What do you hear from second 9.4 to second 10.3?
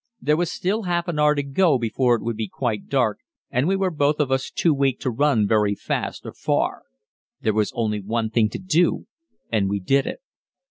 and we did it.